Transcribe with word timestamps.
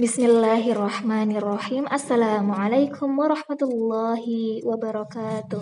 Bismillahirrahmanirrahim. 0.00 1.84
Assalamualaikum 1.84 3.20
warahmatullahi 3.20 4.64
wabarakatuh. 4.64 5.60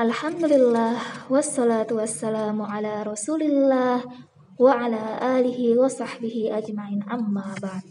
Alhamdulillah 0.00 1.28
wassalatu 1.28 2.00
wassalamu 2.00 2.64
ala 2.64 3.04
Rasulillah 3.04 4.00
wa 4.56 4.72
ala 4.72 5.20
alihi 5.36 5.76
wa 5.76 5.92
sahbihi 5.92 6.56
ajmain 6.56 7.04
amma 7.04 7.52
ba'd. 7.60 7.84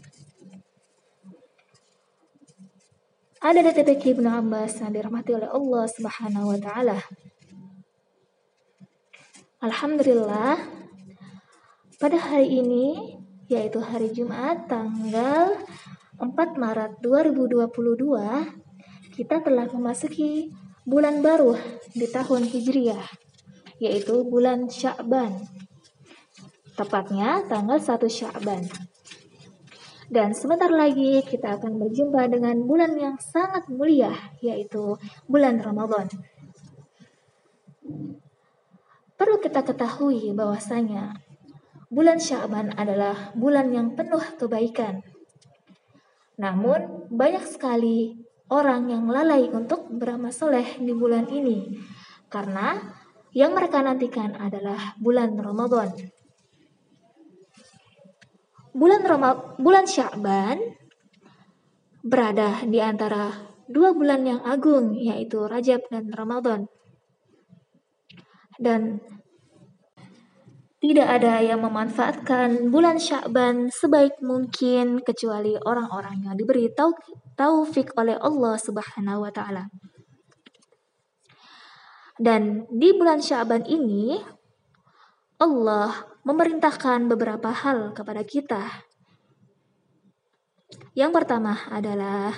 Ada 3.46 3.62
DTP 3.62 4.18
Ibnu 4.18 4.26
Abbas 4.26 4.82
yang 4.82 4.90
dirahmati 4.90 5.38
oleh 5.38 5.46
Allah 5.46 5.86
Subhanahu 5.86 6.50
wa 6.50 6.58
taala. 6.58 6.98
Alhamdulillah 9.62 10.80
pada 12.02 12.16
hari 12.18 12.58
ini 12.58 13.19
yaitu 13.50 13.82
hari 13.82 14.14
Jumat 14.14 14.70
tanggal 14.70 15.58
4 16.22 16.30
Maret 16.54 17.02
2022 17.02 17.66
kita 19.18 19.42
telah 19.42 19.66
memasuki 19.66 20.54
bulan 20.86 21.18
baru 21.18 21.58
di 21.90 22.06
tahun 22.06 22.46
Hijriah 22.46 23.10
yaitu 23.82 24.22
bulan 24.22 24.70
Sya'ban 24.70 25.34
tepatnya 26.78 27.42
tanggal 27.50 27.82
1 27.82 27.98
Sya'ban 28.06 28.70
dan 30.14 30.30
sebentar 30.30 30.70
lagi 30.70 31.18
kita 31.26 31.58
akan 31.58 31.82
berjumpa 31.82 32.30
dengan 32.30 32.54
bulan 32.62 32.94
yang 32.94 33.18
sangat 33.18 33.66
mulia 33.66 34.10
yaitu 34.42 34.98
bulan 35.30 35.62
Ramadan. 35.62 36.10
Perlu 39.14 39.38
kita 39.38 39.62
ketahui 39.62 40.34
bahwasanya 40.34 41.29
bulan 41.90 42.22
Syaban 42.22 42.70
adalah 42.78 43.34
bulan 43.34 43.74
yang 43.74 43.98
penuh 43.98 44.22
kebaikan. 44.38 45.02
Namun, 46.38 47.10
banyak 47.10 47.44
sekali 47.44 48.14
orang 48.48 48.88
yang 48.88 49.04
lalai 49.10 49.50
untuk 49.50 49.90
beramal 49.90 50.30
soleh 50.30 50.78
di 50.78 50.94
bulan 50.94 51.26
ini, 51.28 51.76
karena 52.30 52.78
yang 53.34 53.52
mereka 53.52 53.82
nantikan 53.82 54.38
adalah 54.38 54.94
bulan 54.98 55.34
Ramadan. 55.34 55.90
Bulan 58.70 59.02
Roma, 59.02 59.58
bulan 59.58 59.82
Sya'ban 59.82 60.58
berada 62.06 62.62
di 62.64 62.78
antara 62.78 63.34
dua 63.66 63.92
bulan 63.92 64.22
yang 64.24 64.40
agung 64.46 64.94
yaitu 64.94 65.42
Rajab 65.42 65.90
dan 65.90 66.10
Ramadan. 66.10 66.70
Dan 68.58 69.02
tidak 70.80 71.20
ada 71.20 71.44
yang 71.44 71.60
memanfaatkan 71.60 72.72
bulan 72.72 72.96
Sya'ban 72.96 73.68
sebaik 73.68 74.16
mungkin 74.24 75.04
kecuali 75.04 75.52
orang-orang 75.60 76.24
yang 76.24 76.34
diberi 76.40 76.72
taufik 77.36 77.92
oleh 78.00 78.16
Allah 78.16 78.56
Subhanahu 78.56 79.28
wa 79.28 79.28
taala. 79.28 79.68
Dan 82.16 82.64
di 82.72 82.96
bulan 82.96 83.20
Sya'ban 83.20 83.68
ini 83.68 84.24
Allah 85.36 86.16
memerintahkan 86.24 87.12
beberapa 87.12 87.52
hal 87.52 87.92
kepada 87.92 88.24
kita. 88.24 88.88
Yang 90.96 91.12
pertama 91.12 91.60
adalah 91.68 92.32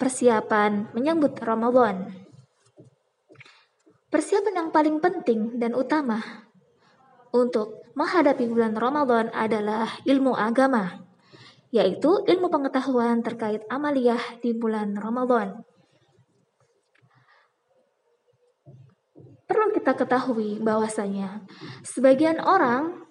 persiapan 0.00 0.88
menyambut 0.96 1.36
Ramadan. 1.44 2.16
Persiapan 4.08 4.54
yang 4.56 4.68
paling 4.72 5.04
penting 5.04 5.60
dan 5.60 5.76
utama 5.76 6.48
untuk 7.30 7.86
menghadapi 7.94 8.46
bulan 8.46 8.74
Ramadan 8.74 9.30
adalah 9.34 9.90
ilmu 10.06 10.34
agama, 10.34 11.02
yaitu 11.74 12.22
ilmu 12.26 12.50
pengetahuan 12.50 13.22
terkait 13.22 13.62
amaliyah 13.70 14.40
di 14.42 14.54
bulan 14.54 14.94
Ramadan. 14.98 15.62
Perlu 19.50 19.74
kita 19.74 19.98
ketahui 19.98 20.62
bahwasanya 20.62 21.42
sebagian 21.82 22.38
orang 22.38 23.02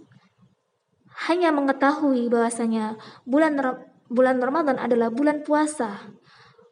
hanya 1.27 1.51
mengetahui 1.51 2.31
bahwasanya 2.31 2.95
bulan 3.27 3.59
bulan 4.07 4.39
Ramadan 4.39 4.79
adalah 4.79 5.11
bulan 5.11 5.43
puasa. 5.43 6.15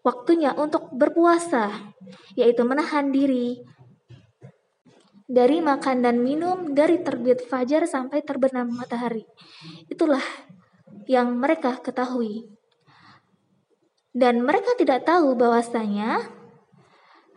Waktunya 0.07 0.55
untuk 0.55 0.88
berpuasa, 0.95 1.91
yaitu 2.39 2.63
menahan 2.63 3.11
diri 3.11 3.59
dari 5.27 5.59
makan 5.59 6.07
dan 6.07 6.23
minum 6.23 6.71
dari 6.71 7.03
terbit 7.03 7.43
fajar 7.43 7.83
sampai 7.83 8.23
terbenam 8.23 8.71
matahari. 8.71 9.27
Itulah 9.91 10.23
yang 11.05 11.35
mereka 11.35 11.83
ketahui. 11.83 12.47
Dan 14.16 14.41
mereka 14.41 14.73
tidak 14.79 15.05
tahu 15.05 15.37
bahwasanya 15.37 16.25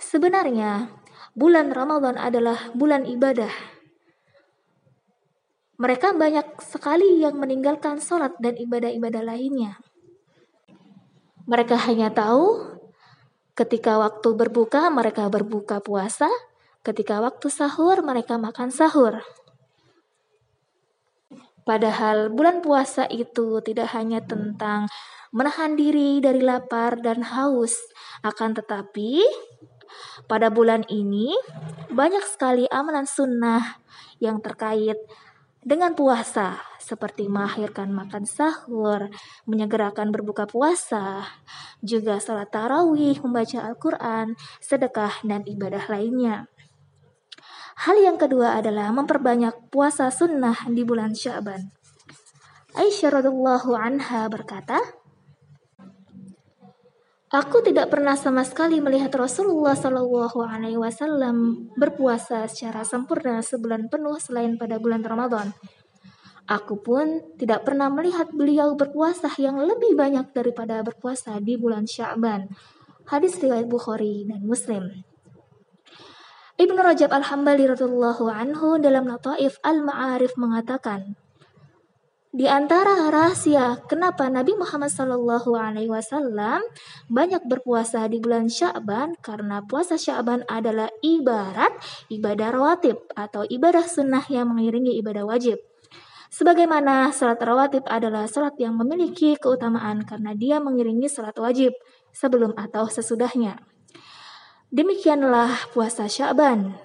sebenarnya 0.00 0.88
bulan 1.34 1.74
Ramadan 1.74 2.16
adalah 2.16 2.72
bulan 2.72 3.04
ibadah. 3.04 3.52
Mereka 5.80 6.14
banyak 6.16 6.60
sekali 6.62 7.20
yang 7.20 7.36
meninggalkan 7.36 8.00
sholat 8.00 8.36
dan 8.40 8.56
ibadah-ibadah 8.56 9.24
lainnya. 9.24 9.80
Mereka 11.48 11.74
hanya 11.88 12.12
tahu 12.12 12.78
ketika 13.56 13.98
waktu 14.00 14.28
berbuka 14.36 14.88
mereka 14.92 15.28
berbuka 15.28 15.80
puasa, 15.84 16.28
Ketika 16.80 17.20
waktu 17.20 17.52
sahur, 17.52 18.00
mereka 18.00 18.41
makan 18.41 18.72
sahur. 18.72 19.20
Padahal 21.60 22.32
bulan 22.32 22.64
puasa 22.64 23.04
itu 23.06 23.60
tidak 23.60 23.92
hanya 23.92 24.24
tentang 24.24 24.88
menahan 25.30 25.76
diri 25.76 26.24
dari 26.24 26.41
lapar 26.41 26.98
dan 27.04 27.20
haus, 27.20 27.76
akan 28.24 28.56
tetapi 28.56 29.22
pada 30.24 30.48
bulan 30.48 30.88
ini 30.88 31.36
banyak 31.92 32.24
sekali 32.24 32.64
amalan 32.72 33.04
sunnah 33.04 33.76
yang 34.18 34.41
terkait 34.41 34.97
dengan 35.60 35.92
puasa, 35.92 36.56
seperti 36.80 37.28
mengakhirkan 37.28 37.92
makan 37.92 38.24
sahur, 38.24 39.12
menyegerakan 39.44 40.08
berbuka 40.08 40.48
puasa, 40.48 41.28
juga 41.84 42.16
salat 42.16 42.48
tarawih, 42.48 43.20
membaca 43.20 43.68
Al-Quran, 43.68 44.41
sedekah, 44.64 45.20
dan 45.20 45.44
ibadah 45.44 45.84
lainnya. 45.92 46.48
Hal 47.80 47.96
yang 47.96 48.20
kedua 48.20 48.60
adalah 48.60 48.92
memperbanyak 48.92 49.72
puasa 49.72 50.12
sunnah 50.12 50.68
di 50.68 50.84
bulan 50.84 51.16
Syaban. 51.16 51.72
Aisyah 52.76 53.08
radhiallahu 53.08 53.72
anha 53.72 54.28
berkata, 54.28 54.76
Aku 57.32 57.64
tidak 57.64 57.88
pernah 57.88 58.20
sama 58.20 58.44
sekali 58.44 58.84
melihat 58.84 59.14
Rasulullah 59.16 59.72
Shallallahu 59.72 60.44
Alaihi 60.44 60.76
Wasallam 60.76 61.70
berpuasa 61.72 62.44
secara 62.50 62.84
sempurna 62.84 63.41
sebulan 63.41 63.88
penuh 63.88 64.20
selain 64.20 64.60
pada 64.60 64.76
bulan 64.76 65.00
Ramadan. 65.00 65.56
Aku 66.52 66.84
pun 66.84 67.32
tidak 67.41 67.64
pernah 67.64 67.88
melihat 67.88 68.28
beliau 68.28 68.76
berpuasa 68.76 69.32
yang 69.41 69.56
lebih 69.56 69.97
banyak 69.97 70.34
daripada 70.36 70.84
berpuasa 70.84 71.41
di 71.41 71.56
bulan 71.56 71.88
Syaban. 71.88 72.52
Hadis 73.08 73.41
riwayat 73.41 73.70
Bukhari 73.70 74.28
dan 74.28 74.44
Muslim. 74.44 75.09
Ibnu 76.60 76.76
Rajab 76.76 77.09
Al-Hambali 77.09 77.65
radhiyallahu 77.72 78.28
anhu 78.28 78.76
dalam 78.76 79.09
Lataif 79.09 79.56
Al-Ma'arif 79.65 80.37
mengatakan, 80.37 81.16
di 82.37 82.44
antara 82.44 83.09
rahasia 83.09 83.81
kenapa 83.88 84.28
Nabi 84.28 84.53
Muhammad 84.60 84.93
Shallallahu 84.93 85.56
Alaihi 85.56 85.88
Wasallam 85.88 86.60
banyak 87.09 87.48
berpuasa 87.48 88.04
di 88.12 88.21
bulan 88.21 88.53
Sya'ban 88.53 89.16
karena 89.25 89.65
puasa 89.65 89.97
Sya'ban 89.97 90.44
adalah 90.53 90.93
ibarat 91.00 91.81
ibadah 92.12 92.53
rawatib 92.53 93.09
atau 93.16 93.48
ibadah 93.48 93.88
sunnah 93.88 94.28
yang 94.28 94.53
mengiringi 94.53 95.00
ibadah 95.00 95.25
wajib. 95.25 95.56
Sebagaimana 96.28 97.09
salat 97.16 97.41
rawatib 97.41 97.89
adalah 97.89 98.28
salat 98.28 98.60
yang 98.60 98.77
memiliki 98.77 99.33
keutamaan 99.41 100.04
karena 100.04 100.36
dia 100.36 100.60
mengiringi 100.60 101.09
salat 101.09 101.41
wajib 101.41 101.72
sebelum 102.13 102.53
atau 102.53 102.84
sesudahnya. 102.84 103.69
Demikianlah 104.70 105.74
puasa 105.74 106.06
Sya'ban. 106.06 106.78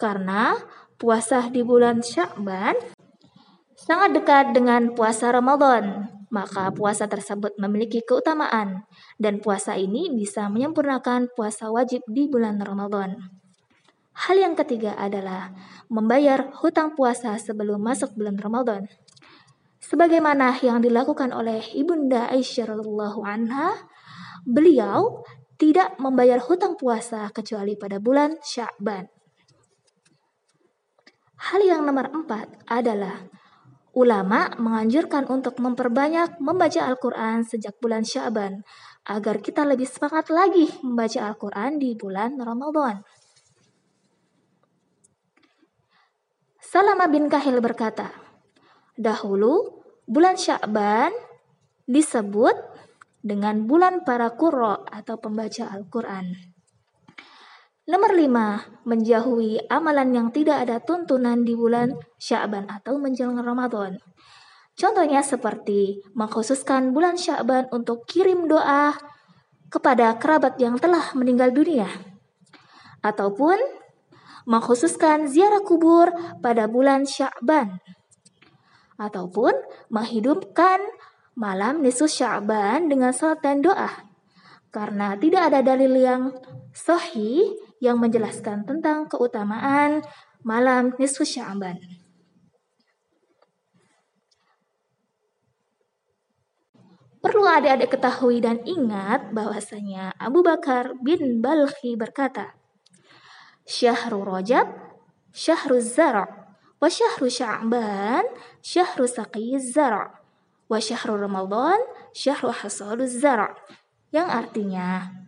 Karena 0.00 0.56
puasa 0.96 1.52
di 1.52 1.60
bulan 1.60 2.00
Sya'ban 2.00 2.72
sangat 3.76 4.16
dekat 4.16 4.56
dengan 4.56 4.96
puasa 4.96 5.28
Ramadan, 5.28 6.08
maka 6.32 6.72
puasa 6.72 7.04
tersebut 7.04 7.52
memiliki 7.60 8.00
keutamaan 8.00 8.88
dan 9.20 9.44
puasa 9.44 9.76
ini 9.76 10.08
bisa 10.08 10.48
menyempurnakan 10.48 11.28
puasa 11.36 11.68
wajib 11.68 12.00
di 12.08 12.32
bulan 12.32 12.56
Ramadan. 12.64 13.20
Hal 14.24 14.40
yang 14.40 14.56
ketiga 14.56 14.96
adalah 14.96 15.52
membayar 15.92 16.48
hutang 16.64 16.96
puasa 16.96 17.36
sebelum 17.36 17.84
masuk 17.84 18.16
bulan 18.16 18.40
Ramadan. 18.40 18.88
Sebagaimana 19.84 20.56
yang 20.64 20.80
dilakukan 20.80 21.28
oleh 21.36 21.60
Ibunda 21.76 22.32
Aisyah 22.32 22.72
radhiyallahu 22.72 23.20
anha, 23.20 23.88
beliau 24.48 25.22
tidak 25.58 25.98
membayar 25.98 26.38
hutang 26.38 26.78
puasa 26.78 27.28
kecuali 27.34 27.74
pada 27.74 27.98
bulan 27.98 28.38
Sya'ban. 28.40 29.10
Hal 31.38 31.60
yang 31.62 31.86
nomor 31.86 32.10
empat 32.10 32.66
adalah 32.66 33.26
Ulama 33.98 34.46
menganjurkan 34.62 35.26
untuk 35.26 35.58
memperbanyak 35.58 36.38
membaca 36.38 36.86
Al-Quran 36.86 37.42
sejak 37.42 37.82
bulan 37.82 38.06
Syaban, 38.06 38.62
agar 39.02 39.42
kita 39.42 39.66
lebih 39.66 39.90
semangat 39.90 40.30
lagi 40.30 40.70
membaca 40.86 41.18
Al-Quran 41.26 41.82
di 41.82 41.98
bulan 41.98 42.38
Ramadan. 42.38 43.02
Salama 46.62 47.10
bin 47.10 47.26
Kahil 47.26 47.58
berkata, 47.58 48.14
Dahulu, 48.94 49.82
bulan 50.06 50.38
Sya'ban 50.38 51.10
disebut 51.90 52.54
dengan 53.22 53.66
bulan 53.66 54.06
para 54.06 54.34
kuro 54.38 54.86
atau 54.86 55.18
pembaca 55.18 55.70
Al-Quran. 55.70 56.54
Nomor 57.88 58.12
lima, 58.12 58.68
menjauhi 58.84 59.64
amalan 59.72 60.12
yang 60.12 60.28
tidak 60.28 60.68
ada 60.68 60.76
tuntunan 60.76 61.40
di 61.40 61.56
bulan 61.56 61.96
Sya'ban 62.20 62.68
atau 62.68 63.00
menjelang 63.00 63.40
Ramadan. 63.40 63.96
Contohnya 64.76 65.24
seperti 65.24 66.04
mengkhususkan 66.12 66.92
bulan 66.92 67.16
Sya'ban 67.16 67.72
untuk 67.72 68.04
kirim 68.04 68.44
doa 68.44 68.92
kepada 69.72 70.12
kerabat 70.20 70.60
yang 70.60 70.76
telah 70.76 71.16
meninggal 71.16 71.48
dunia. 71.48 71.88
Ataupun 73.00 73.56
mengkhususkan 74.44 75.24
ziarah 75.24 75.64
kubur 75.64 76.12
pada 76.44 76.68
bulan 76.68 77.08
Sya'ban. 77.08 77.80
Ataupun 79.00 79.56
menghidupkan 79.88 80.84
malam 81.38 81.86
nisfu 81.86 82.10
Sya'ban 82.10 82.90
dengan 82.90 83.14
salat 83.14 83.38
dan 83.46 83.62
doa. 83.62 84.10
Karena 84.74 85.14
tidak 85.14 85.54
ada 85.54 85.62
dalil 85.62 85.94
yang 85.94 86.34
sahih 86.74 87.54
yang 87.78 88.02
menjelaskan 88.02 88.66
tentang 88.66 89.06
keutamaan 89.06 90.02
malam 90.42 90.90
nisfu 90.98 91.22
Sya'ban. 91.22 91.78
Perlu 97.18 97.42
adik-adik 97.50 97.98
ketahui 97.98 98.38
dan 98.38 98.62
ingat 98.62 99.34
bahwasanya 99.34 100.14
Abu 100.22 100.42
Bakar 100.42 100.94
bin 101.02 101.42
Balkhi 101.42 101.98
berkata, 101.98 102.54
Syahrul 103.66 104.22
Rajab, 104.22 104.70
Syahrul 105.34 105.82
Zara' 105.82 106.30
wa 106.78 106.86
Syahrul 106.86 107.30
Sya'ban, 107.30 108.22
Syahrul 108.62 109.10
Saqiyiz 109.10 109.74
Zara' 109.74 110.18
wa 110.68 110.78
Syahrul 110.78 111.24
Ramadan, 111.24 111.80
Syahrul 112.12 112.54
Zara' 113.08 113.56
yang 114.12 114.28
artinya 114.28 115.18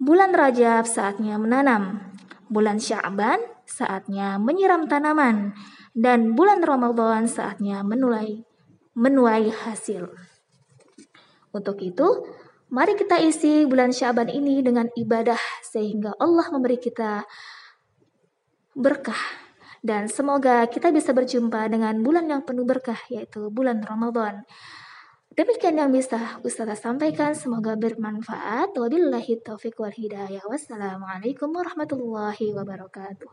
Bulan 0.00 0.32
Rajab 0.32 0.88
saatnya 0.88 1.36
menanam, 1.36 2.00
bulan 2.48 2.80
Sya'ban 2.80 3.36
saatnya 3.68 4.40
menyiram 4.40 4.88
tanaman, 4.88 5.52
dan 5.92 6.32
bulan 6.32 6.64
Ramadan 6.64 7.28
saatnya 7.28 7.84
menuai 7.84 8.40
menuai 8.96 9.52
hasil. 9.52 10.08
Untuk 11.52 11.84
itu, 11.84 12.08
mari 12.72 12.96
kita 12.96 13.20
isi 13.20 13.68
bulan 13.68 13.92
Sya'ban 13.92 14.32
ini 14.32 14.64
dengan 14.64 14.88
ibadah 14.96 15.36
sehingga 15.60 16.16
Allah 16.16 16.48
memberi 16.48 16.80
kita 16.80 17.28
berkah 18.72 19.20
dan 19.80 20.12
semoga 20.12 20.68
kita 20.68 20.92
bisa 20.92 21.16
berjumpa 21.16 21.72
dengan 21.72 21.96
bulan 22.04 22.28
yang 22.28 22.44
penuh 22.44 22.68
berkah 22.68 23.00
yaitu 23.08 23.48
bulan 23.48 23.80
Ramadan. 23.80 24.44
Demikian 25.30 25.78
yang 25.80 25.94
bisa 25.94 26.42
Ustazah 26.44 26.76
sampaikan, 26.76 27.32
semoga 27.32 27.78
bermanfaat. 27.78 28.76
Wabillahi 28.76 29.40
taufiq 29.40 29.78
wal 29.80 29.94
hidayah. 29.94 30.42
Wassalamualaikum 30.44 31.48
warahmatullahi 31.54 32.50
wabarakatuh. 32.50 33.30